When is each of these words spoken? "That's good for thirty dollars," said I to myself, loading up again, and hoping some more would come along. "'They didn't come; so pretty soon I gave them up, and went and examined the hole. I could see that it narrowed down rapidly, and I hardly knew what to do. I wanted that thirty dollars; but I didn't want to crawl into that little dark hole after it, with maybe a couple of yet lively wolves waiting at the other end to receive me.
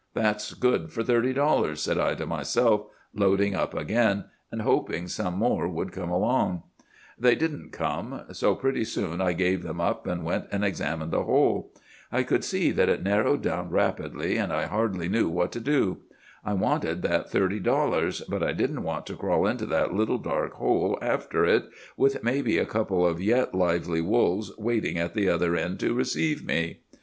"That's 0.15 0.55
good 0.55 0.91
for 0.91 1.03
thirty 1.03 1.31
dollars," 1.31 1.79
said 1.83 1.99
I 1.99 2.15
to 2.15 2.25
myself, 2.25 2.87
loading 3.13 3.53
up 3.53 3.75
again, 3.75 4.25
and 4.51 4.63
hoping 4.63 5.07
some 5.07 5.35
more 5.35 5.67
would 5.67 5.91
come 5.91 6.09
along. 6.09 6.63
"'They 7.19 7.35
didn't 7.35 7.71
come; 7.71 8.23
so 8.31 8.55
pretty 8.55 8.83
soon 8.83 9.21
I 9.21 9.33
gave 9.33 9.61
them 9.61 9.79
up, 9.79 10.07
and 10.07 10.23
went 10.23 10.45
and 10.51 10.65
examined 10.65 11.11
the 11.11 11.21
hole. 11.25 11.71
I 12.11 12.23
could 12.23 12.43
see 12.43 12.71
that 12.71 12.89
it 12.89 13.03
narrowed 13.03 13.43
down 13.43 13.69
rapidly, 13.69 14.37
and 14.37 14.51
I 14.51 14.65
hardly 14.65 15.07
knew 15.07 15.29
what 15.29 15.51
to 15.51 15.59
do. 15.59 15.99
I 16.43 16.53
wanted 16.55 17.03
that 17.03 17.29
thirty 17.29 17.59
dollars; 17.59 18.21
but 18.21 18.41
I 18.41 18.53
didn't 18.53 18.81
want 18.81 19.05
to 19.05 19.15
crawl 19.15 19.45
into 19.45 19.67
that 19.67 19.93
little 19.93 20.17
dark 20.17 20.53
hole 20.53 20.97
after 20.99 21.45
it, 21.45 21.65
with 21.95 22.23
maybe 22.23 22.57
a 22.57 22.65
couple 22.65 23.05
of 23.05 23.21
yet 23.21 23.53
lively 23.53 24.01
wolves 24.01 24.51
waiting 24.57 24.97
at 24.97 25.13
the 25.13 25.29
other 25.29 25.55
end 25.55 25.79
to 25.81 25.93
receive 25.93 26.43
me. 26.43 26.79